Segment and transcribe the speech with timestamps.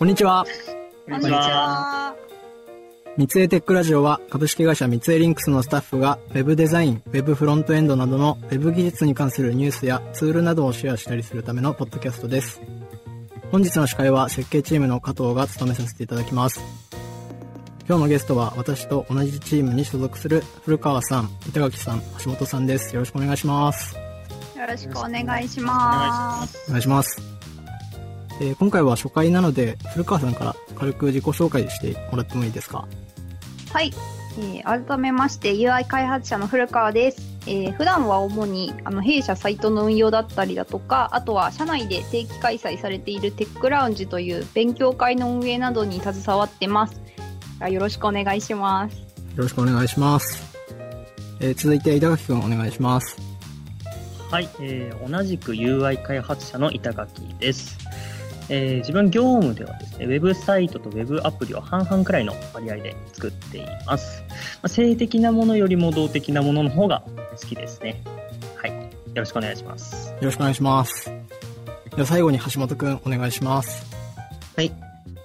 [0.00, 0.46] こんにちは。
[1.10, 2.16] こんにちは。
[3.18, 12.62] 三井テックラジオは株式会社三井リンクスのスタッフが Web デザイン、Web フロントエンドなどの Web 技術に関するニュースやツールなどをシェアしたりするためのポッドキャストです。
[13.52, 16.62] 本日の司会は設計チームの加藤が務めさせていただきます。
[17.86, 22.94] 今日のゲストは私と同じチームに所属する古川さん、板垣さん、橋本さんです。
[22.94, 23.98] よろしくお願いします。
[24.56, 26.58] よろしくお願いします。
[26.68, 27.39] お願いします。
[28.40, 32.86] えー今回は初回なので、古川さんから軽く自己紹介してもらってもいいですか？
[33.72, 33.92] はい。
[34.38, 37.20] えー改めまして UI 開発者の古川です。
[37.46, 47.00] えー普段は主にあの弊社サイトの運用だったりだとか、あとは社内で定期開催されているテックラウンジという勉強会の運営などに携わってます。
[47.60, 48.96] あよろしくお願いします。
[48.96, 49.04] よ
[49.36, 50.42] ろしくお願いします。
[51.40, 53.18] えー続いて板垣くんお願いします。
[54.30, 57.76] はい、えー同じく UI 開発者の板垣です。
[58.50, 64.22] えー自分業務ではですね、ウェブサイトとウェブアプリを半々くらいの割合で作っています。
[64.28, 67.04] まあ、性的なものよりも動的なものの方が
[67.40, 68.02] 好きですね。
[68.56, 68.76] はい、よ
[69.14, 70.10] ろしくお願いします。
[70.10, 71.10] よろしくお願いします。
[71.90, 73.86] では最後に橋本くんお願いします。
[74.56, 74.72] はい。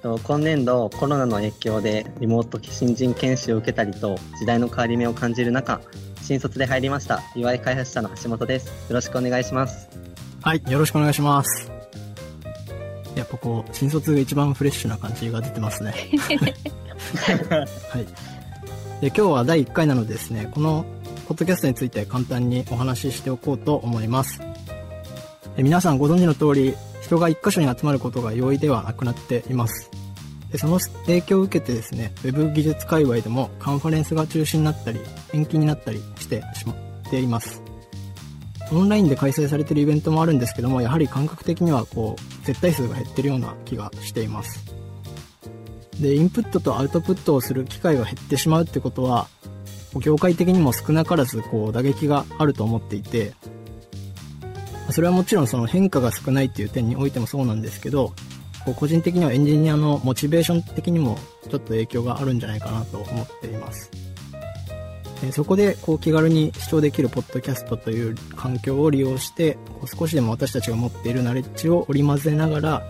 [0.03, 5.81] と今年度コロナの影響でリモート新人研修を受けたりと時代の変わり目を感じる中、
[6.21, 8.67] 新卒で入りました UI 開発者の橋本です。
[8.67, 9.89] よろしくお願いします。
[10.44, 11.74] はい、よろしくお願いします。
[13.16, 15.94] やっぱこう、新卒が一番フレッシュな感じが出てますね。
[17.49, 18.05] はい。
[19.02, 20.85] で、今日は第1回なのでですね、この
[21.27, 24.39] ポッドキャストについて簡単にお話ししておこうと思います。
[25.58, 29.89] で皆さんご存知の通り、人が一箇所に集まることが容易ではなくなっています。
[30.52, 34.99] でその影響を受けてですね、ウェブ技術界隈でもカンファレンスが中止になったり、
[35.33, 36.75] 延期になったりしてしまっ
[37.09, 37.61] ています。
[38.71, 44.63] オンラインで開催されているイベントもあるんですけども、やはり感覚的にはこう、絶対数が減ってるような気がしています。
[45.99, 49.27] で、インプットとアウトプットをする機会が減ってしまうってことは、
[49.99, 53.33] 業界的にも少なからずこう打撃があると思っていて、
[54.92, 58.14] それはもちろんその変化が少ないっていう点においてもそうなんですけど、
[58.65, 61.17] こう個人的にはエンジニアのモチベーション的にも
[61.49, 64.05] ちょっと影響があるんじゃないかなと思っています。
[65.23, 72.83] えそこでこう気軽に視聴できるポッドキャストという環境を利用して少しでも私たちが持っているナレッジを織り交ぜながら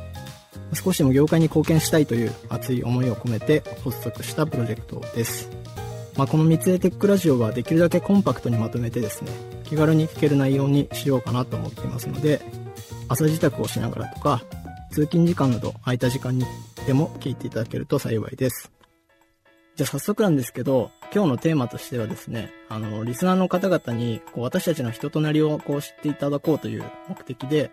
[0.74, 5.50] 少しでも業界に貢献したいという熱い思いを込めて発足したプロジェクトです、
[6.18, 9.32] まあ、この三井テックラジオはできるだけコンパクトにまとめてですね
[9.64, 12.42] 気軽に聞ける内容にしようかなと思っていますので
[13.08, 14.42] 朝支度をしながらとか
[14.92, 16.46] 通勤時間など空いた時間に
[16.88, 18.75] でも聞いていただけると幸いです。
[19.76, 27.70] じゃあ早速なんですけど、今日のテーマとしてはですね、あの、リスナーの方々に、こう、私たちの人となりをこう知っていただこうという目的で、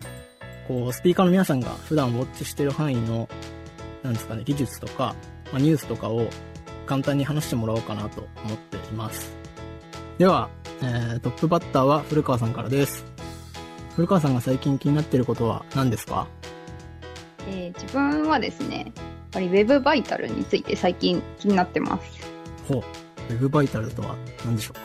[0.67, 3.29] こう、スピーカーの皆さんが普段ウォッチしてる範囲の、
[4.01, 5.15] なんですかね、技術とか、
[5.53, 6.27] まあ、ニュースとかを
[6.87, 9.33] 簡単に話してもらおうかなと思っています。
[10.17, 10.49] では、
[10.81, 13.05] えー、トップバッターは古川さんからです。
[13.95, 16.27] 古川さんが最近気になってることは何ですか？
[17.47, 18.91] えー自分はですね、
[19.33, 22.27] ぱり Web バイタルについて最近気になってます。
[22.67, 22.83] ほう、
[23.29, 24.81] ウェブバイタルとは何でしょうか？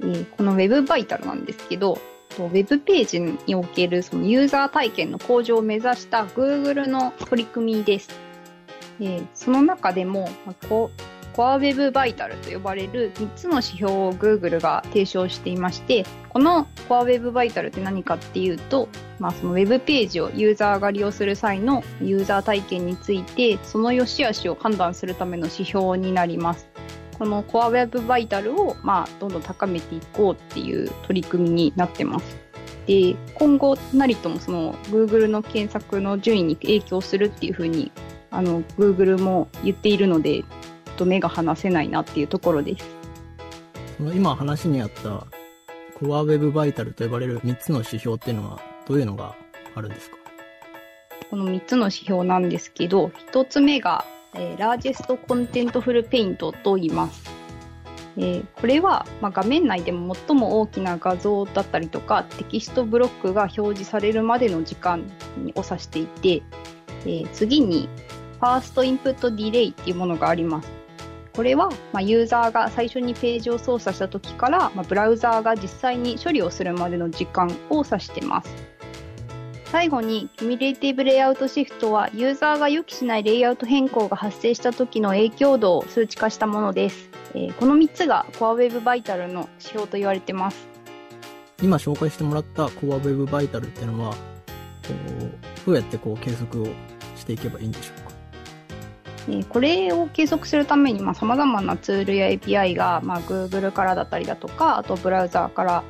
[0.00, 1.98] えーこの Web バイタルなんですけど、
[2.36, 8.10] と Web ページにおけるそのユーザー体験の向上を目指した Google の取り組みです。
[9.00, 10.90] えーその中でも、まあこ
[11.34, 26.68] Core Web バイタルと呼ばれる3つの指標を Google が提唱していまして、この Core Web バイタルって何かっていうと、まあ、その Web ページをユーザーが利用する際のユーザー体験について、その良し悪しを判断するための指標になります。
[27.18, 32.36] この Core Web バイタルを、まあ、どんどん高めていこうっていう取り組みになってます。
[32.86, 37.90] で、今後なりともその Google の検索の順位に影響するっていうふうに、
[38.30, 40.44] あの、Google も言っているので、
[40.94, 42.86] と目が離せないなっていうところです。
[44.14, 45.26] 今話にあった、
[45.98, 49.34] Core Web Vital と呼ばれる3つの指標っていうのはどういうのが
[49.74, 50.16] あるんですか？
[51.30, 54.04] この3つの指標なんですけど、1つ目が、
[54.34, 57.30] えー、 Largest Contentful Paint と言います。
[58.16, 65.00] えーこれは、まあ、画面内でも最も大きな画像だったりとかテキストブロックが表示されるまでの時間
[65.56, 66.42] を指していて、
[67.04, 67.88] えー次に
[68.40, 70.68] First Input Delay っていうものがあります。
[71.34, 78.54] これは、まあ、ユーザーが最初にページを操作した時から、まあ、ブラウザーが実際に処理をするまでの時間を指してます。
[79.66, 87.10] 最後に、 Cumulative Layout Shift は、ユーザーが予期しないレイアウト変更が発生した時の影響度を数値化したものです。
[87.34, 90.68] えーこの3つが Core Web バイタルの指標と言われてます。
[91.60, 94.16] 今紹介してもらった Core Web Vital っていうのは、こ
[95.20, 96.66] う、どうやってこう計測を
[97.16, 98.03] していけばいいんでしょうか？
[99.48, 105.84] これを計測するためにさ、まあ、様々なツールや API が、まあ、Google からだったりだとか、あとブラウザーから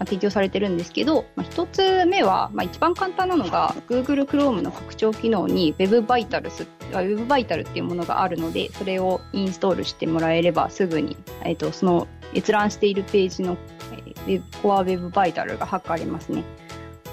[0.00, 13.56] 提供されてるんですけど、まあ、一つ目は、まあ、一番簡単なのが Google Chrome の拡張機能に WebVitals、Web っていうものがあるので、それをインストールしてもらえればすぐに、えっ、と、その閲覧しているページの、
[13.92, 16.44] えー Core WebVital が測れますね。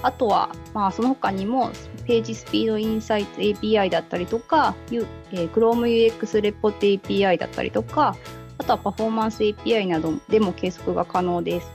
[0.02, 1.70] あとは、まあ、その他にも、
[2.08, 6.78] ページスピードインサイト API だったりとか、U えー Chrome UX レポート
[7.08, 8.16] API だったりとか、
[8.56, 11.70] あとはパフォーマンス API などでも計測が可能です。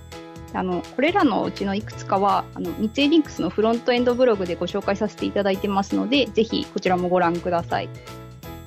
[0.54, 7.90] あの、これらのうちのいくつかは、あの、三井リンクスのフロントエンドブログでご紹介させていただいてますので、ぜひこちらもご覧ください。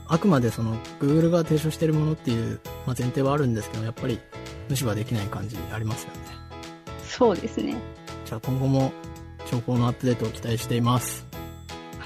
[0.07, 4.21] あくまでその Google が提唱しているものっていう、まあ、前提はあるんですけど、やっぱり
[4.69, 6.21] 無視はできない感じありますよね。
[7.03, 7.75] そうですね。
[8.25, 8.93] じゃあ今後も
[9.51, 11.26] 情報のアップデートを期待しています。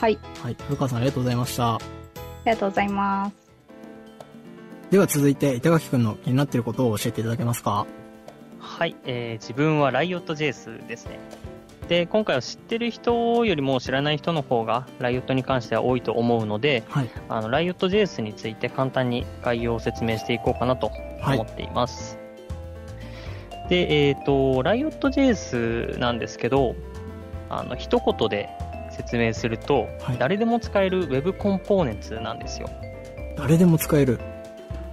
[0.00, 0.18] はい。
[0.42, 0.56] はい。
[0.58, 1.74] 古川さんありがとうございました。
[1.74, 1.80] あ
[2.46, 3.34] りがとうございます。
[4.90, 7.86] では続いて、板垣くんの気になっていることを教えていただけますか？
[8.60, 11.18] はい、えー自分は Riot.js ですね。
[11.88, 17.10] で、今回は知ってる人よりも知らない人の方が Riot に関しては多いと思うので、はい。
[17.28, 22.18] あの Riot.js について簡単に概要を説明していこうかなとはい思っています。
[23.68, 26.74] で、えっ、と、Riot.js なんですけど、
[27.50, 28.48] あの、一言で
[29.00, 32.68] 説明すると、はい誰でも使える Web コンポーネンツなんですよ。
[33.36, 34.20] 誰でも使える。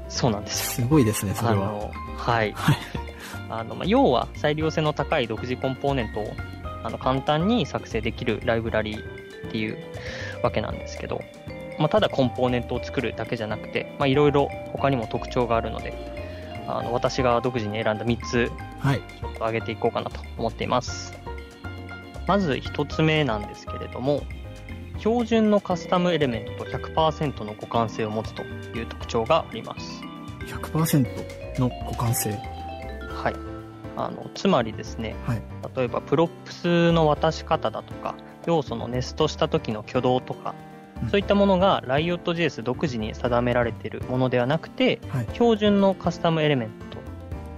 [0.08, 0.88] そうなんですよ。
[0.88, 1.56] すごいですね、それは。
[1.56, 2.54] あの、はい。
[2.54, 2.78] はい。
[3.50, 6.34] あの、まあ、要は裁量性の高い独自コンポーネントを
[6.84, 9.00] あの簡単に作成できるライブラリー
[9.48, 9.78] っていう
[10.44, 11.22] わけなんですけど、
[11.78, 15.94] まあ、ただコンポーネントを作るだけじゃなくて、まあ、いろいろ他にも特徴があるので、
[16.68, 18.98] あの私が独自に選んだ3つはい。
[18.98, 21.27] ちょっと挙げていこうかなと思っています。
[22.28, 24.24] まず1つ目なんですけれども、
[25.00, 30.02] 標準の Custom Element と100%の互換性を持つという特徴があります。
[30.48, 32.32] 100%の互換性？
[32.32, 33.36] はい。
[33.96, 35.42] あの、つまりですね、はい。
[35.76, 38.16] 例えば props の渡し方だとか、
[38.46, 40.54] 要素のネストした時の挙動とか
[41.04, 45.28] うん、そういったものが Riot.js 独自に定められているものではなくて、はい。
[45.34, 46.70] 標準のカスタムエレメン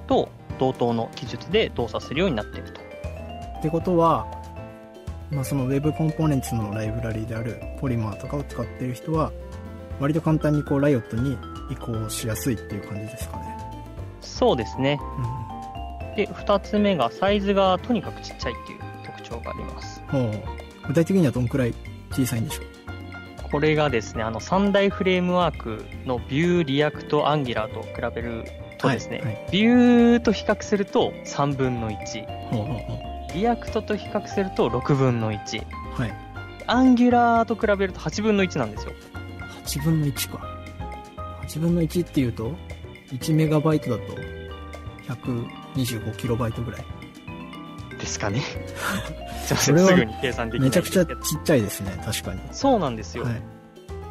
[0.07, 0.29] トと
[0.59, 2.81] 同等の記述で動作するようになっていると。
[3.59, 4.27] ってことは、
[5.31, 9.31] まあ、その Web コンポーネンツのライブラリーであるポリマーとかを使っている人は、
[9.99, 11.37] 割と簡単にこう、ライオットに
[11.69, 13.57] 移行しやすいっていう感じですかね。
[14.21, 14.99] そうですね。
[16.13, 20.01] うで、二つ目がサイズがとにかくちっちゃいっていう特徴があります。
[20.87, 21.73] 具体的にはどんくらい
[22.11, 22.65] 小さいんでしょう？
[23.51, 28.45] これがですね、あの三大フレームワークの Vue、React、Angular と比べる
[28.77, 36.01] とですね、はいはい Vue と比較すると3分の1、ほうほうほ React と比較すると6分の1、う。
[36.01, 36.13] はい。
[36.67, 38.93] Angular と比べると8分の1なんですよ。
[39.65, 40.39] 8分の1か。
[41.43, 42.53] 8分の1っていうと、
[43.11, 44.03] 1メガバイトだと、
[45.13, 46.85] 125キロバイトぐらい。
[47.99, 48.41] ですかね。
[48.41, 52.39] すいません、それはすぐに計算できないめちゃくちゃちっちゃいですね、確かに。
[52.51, 53.25] そうなんですよ。
[53.25, 53.41] はい。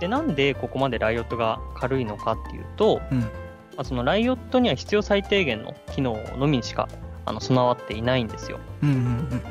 [0.00, 3.20] で、なんでここまでライオットが軽いのかっていうと、うん。
[3.20, 3.26] ま
[3.78, 6.88] あ、そのライオットには必要最低限の機能のみにしか
[7.28, 8.58] あの備わっていないんですよ。
[8.82, 9.42] うんうんうん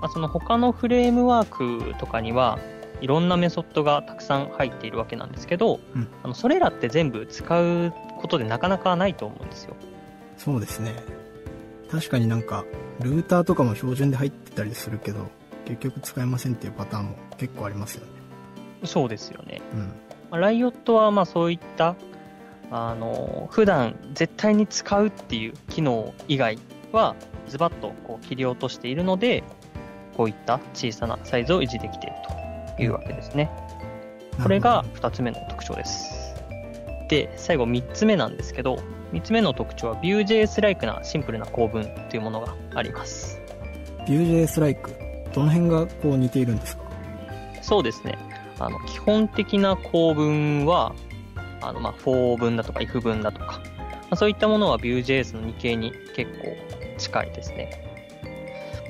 [0.00, 2.58] まあ、その他のフレームワークとかには
[3.00, 9.74] いろんなメソッドがたくさん入っているわけなんですけど、うんあのそれらって全部使うことでなかなかないと思うんですよ。
[10.36, 10.94] そうですね。
[11.90, 12.64] 確かになんか、
[13.00, 15.28] ルーターとかも標準で入ってたりするけど、
[15.64, 18.12] 結局使えませんっていうパターンも結構ありますよね。
[18.84, 19.60] そうですよね。
[19.74, 19.78] うん。
[20.30, 21.96] まあライオットはまあそういった
[22.70, 26.58] あの普段絶対に使うっていう機能以外
[26.92, 27.16] は
[27.48, 29.42] ズバッとこう切り落としているので
[30.16, 32.16] こういった小さなサイズを維持できている
[32.76, 33.50] というわけですね。
[34.42, 36.34] これが2つ目の特徴です。
[37.08, 38.78] で、最後3つ目なんですけど、
[39.12, 43.40] 3つ目の特徴は Vue.js-like なシンプルな構文というものがあります。
[44.06, 45.32] Vue.js-like。
[45.34, 46.84] どの辺がこう似ているんですか？
[47.62, 48.16] そうですね。
[48.58, 50.94] あの、基本的な構文は、
[51.60, 53.60] あの、まあ、for 文だとか if 文だとか、
[54.02, 56.56] まあ、そういったものは Vue.js の2形に結構
[57.00, 57.90] 近いですね。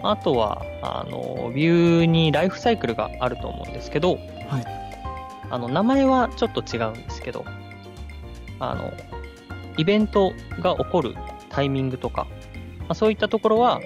[0.03, 4.17] あとは、あの、Vue にライフサイクルがあると思うんですけど、
[4.49, 4.65] はい。
[5.51, 7.45] あの、名前はちょっと違うんですけど、
[8.59, 8.93] あの、
[9.77, 11.15] イベントが起こる
[11.51, 12.27] タイミングとか、
[12.81, 13.81] まあ、そういったところは、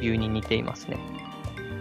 [0.00, 0.98] Vue に似ていますね。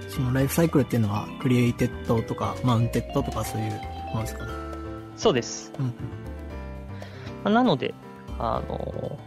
[0.10, 3.72] そのライフサイクルっていうのは、 created とか、 mounted とかそういう
[4.14, 4.52] ものですかね。
[5.16, 5.72] そうです。
[5.80, 5.86] うん。
[5.86, 5.92] ま
[7.46, 7.94] あなので、
[8.40, 9.18] あの、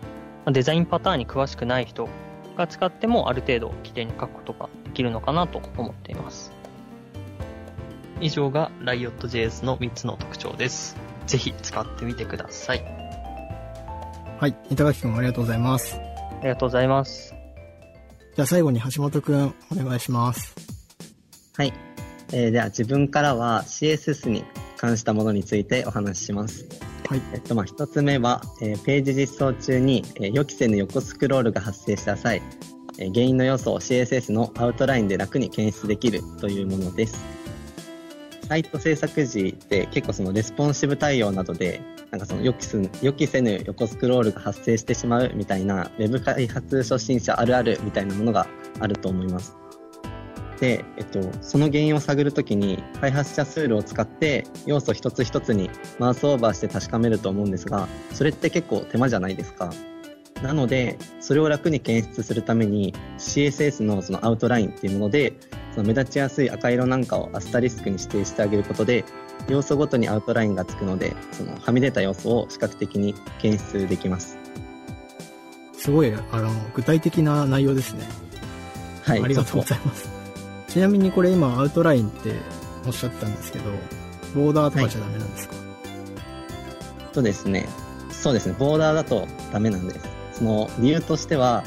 [0.45, 2.09] まあデザインパターンに詳しくない人
[2.57, 6.53] が使ってもある程度綺麗に書くことができるのかなと思っています。
[8.21, 10.97] 以上が Riot.js の3つの特徴です。
[11.27, 12.85] ぜひ使ってみてください。
[14.41, 14.57] はい。
[14.71, 15.97] 板垣くんありがとうございます。
[15.97, 17.35] ありがとうございます。
[18.35, 20.55] じゃあ最後に橋本くんお願いします。
[21.57, 21.73] はい。
[22.33, 24.45] えーでは自分からは CSS に
[24.77, 26.86] 関したものについてお話しします。
[27.09, 27.23] はい。
[27.35, 32.43] えっと、まあ、一つ目は、えーページ実装中に、えー予期せぬ横スクロールが発生した際、
[32.99, 37.25] えー原因の要素を CSS の outline で楽に検出できるというものです。
[38.49, 48.49] サイト制作時って結構そのレスポンシブ対応などで、なんかその予期す予期せぬ横スクロールが発生してしまうみたいな、ウェブ開発初心者あるあるみたいなものが
[48.81, 49.57] あると思います。
[50.61, 59.73] で、えっと、その原因を探るときに、開発者ツールを使って、要素一つ一つにマウスオーバーして確かめると思うんですが、それって結構手間じゃないですか。
[60.43, 65.35] なので、それを楽に検出するために、CSS のそのアウトラインっていうもので、
[65.75, 69.05] その目立ちやすい赤色なんかをアスタリスクに指定してあげることで、
[69.49, 74.39] 要素ごとにアウトラインがつくので、そのはみ出た要素を視覚的に検出できます。
[75.75, 78.05] すごい、あの、具体的な内容ですね。
[79.03, 79.23] はい。
[79.23, 80.16] ありがとうございます。
[80.69, 82.35] ちなみにこれ今アウトラインって
[82.87, 83.71] おっしゃったんですけど、
[84.35, 85.55] ボーダーとかじゃダメなんですか、
[87.13, 87.69] とですね、
[88.11, 90.01] そうですね、ボーダーだとダメなんです。
[90.39, 91.65] その理由としては、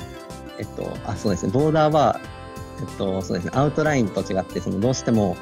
[0.60, 2.20] えっと、あ、そうですね、ボーダーは、
[2.80, 5.38] えっと、そうですね、アウトラインと違って、そのどうしても、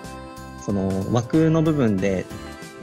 [0.65, 2.25] その枠の部分で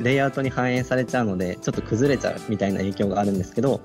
[0.01, 3.81] レイアウトに反映されちゃうので、ちょっと崩れちゃうみたいな影響があるんですけど、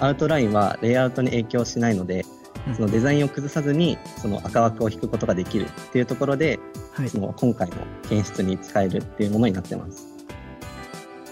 [0.00, 2.24] アウトラインはレイアウトに影響しないので、
[2.74, 6.58] そのデザインを崩さずに、その赤枠を引くことができるっていうところで、
[6.92, 7.18] はいそ。
[7.18, 7.76] の今回の
[8.08, 10.06] 検出に使えるっていうものになってます。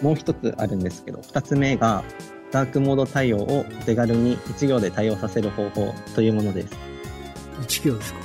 [0.03, 2.05] もう一つあるんですけど、二つ目が、
[2.51, 6.75] ダークモード対応を手軽に1行で対応させる方法というものです。
[7.61, 8.21] 1行ですか？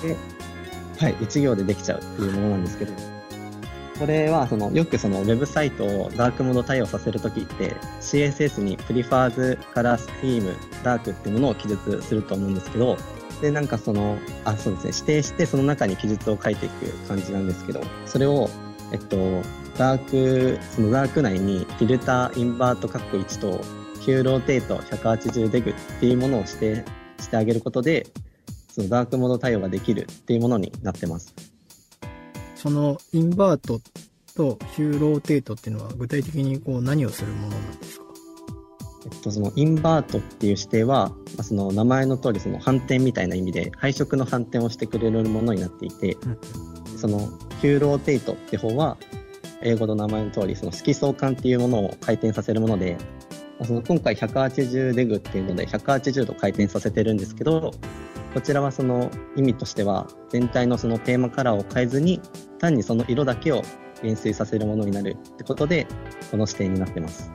[1.05, 2.93] はい、1行でできちゃうっていうものなんですけど、
[4.03, 12.97] これはそのよくそのウェブサイトをダークモード対応させるときって CSS に prefers-color-scheme dark っていうものを記述すると思うんですけど、
[13.41, 18.49] で、なんかその、あ、そうですね、指定してその中に記述を書いていく感じなんですけど、それを、
[18.91, 19.15] えっと、
[19.77, 23.61] ダーク、そのダーク内にフィルター、 invert、カッコ1と、
[24.01, 26.85] Q ローテート、180デグっていうものを指定
[27.21, 28.07] してあげることで、
[28.67, 31.52] そのダークモード対応ができるっていうものになってます。
[32.63, 33.81] そのインバート
[34.37, 38.05] と hue-rotate っていうのは具体的にこう何をするものなんですか？
[39.05, 46.15] えっと、その invert っていう指定は、まあその名前の通りその反転みたいな意味で配色の反転をしてくれるものになっていて、
[46.95, 47.19] その
[47.59, 48.95] hue-rotate って方は
[49.61, 52.95] 英語の名前の通りその色相関っていうものを回転させるもので、
[53.59, 57.73] まあその今回180 deg っていうので180度回転させてるんですけど、
[58.33, 62.21] こちらはその意味としては全体のそのテーマカラーを変えずに
[62.63, 63.61] 単にその色だけを
[64.01, 65.85] 減衰させるものになるってことで
[66.31, 67.29] この指定になってます。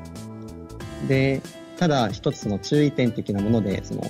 [1.07, 1.43] で、
[1.77, 4.03] ただ一つその注意点的なもので、その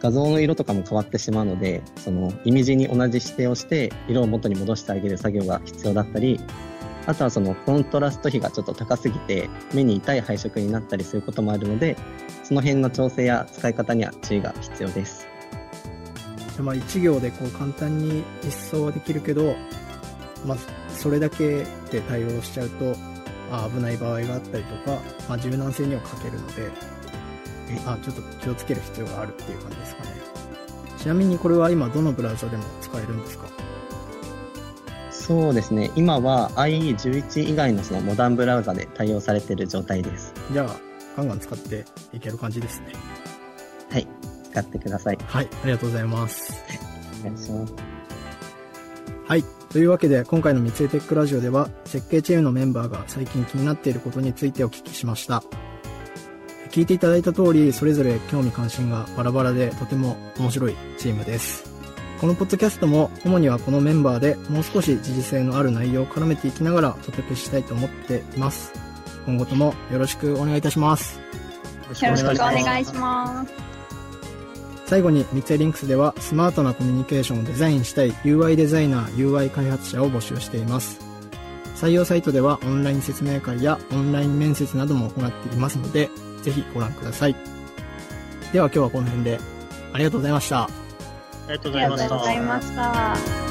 [0.00, 6.40] 画像の色とかも変わってしまうので、そのイメージに同じ指定をして色を元に戻してあげる作業が必要だったり、
[7.06, 11.96] あとはそのコントラスト比がちょっと高すぎて目に痛い配色になったりすることもあるので、
[12.42, 15.26] その辺の調整や使い方には注意が必要です。
[16.58, 19.56] まあ1行でこう簡単に実装はできるけど、
[20.44, 20.58] まあ、
[20.90, 22.94] それだけで対応しちゃうと、
[23.50, 26.70] あ危ない場合があったりとか、まあ、柔軟性には欠けるので、
[27.86, 30.08] あちょっと気をつける必要があるっていう感じですかね。
[30.98, 33.46] ちなみにこれは今どのブラウザでも使えるんですか？
[35.10, 35.90] そうですね。
[35.96, 40.34] 今は IE11 以外のそのモダンブラウザで対応されている状態です。
[40.52, 40.76] じゃあ、
[41.16, 42.92] ガンガン使っていける感じですね。
[43.90, 44.06] はい。
[44.50, 45.18] 使ってください。
[45.26, 46.52] はい、ありがとうございます。
[47.20, 47.93] お願いします。
[49.26, 49.44] はい。
[49.70, 55.42] というわけで、今回の三井テックラジオでは、設計チームのメンバーが最近気になっていることについてお聞きしました。
[56.70, 61.64] 聞いていただいた通り、それぞれ興味関心がバラバラでとても面白いチームです。
[62.20, 68.72] このポッドキャストも、主にはこのメンバーでもう少し時事性のある内容を絡めていきながらお届けしたいと思っています。
[69.24, 71.18] 今後ともよろしくお願いいたします。
[72.00, 73.73] よろしくお願いします。
[74.86, 81.00] 最後に三井リンクスではスマートなコミュニケーションをデザインしたい UI デザイナー UI 開発者を募集しています。
[81.74, 86.08] 採用サイトではオンライン説明会やオンライン面接なども行っていますので
[86.42, 87.36] ぜひご覧ください。
[88.52, 89.40] では今日はこの辺で
[89.92, 90.64] ありがとうございました。
[90.64, 90.68] あ
[91.48, 93.43] りがとうございました。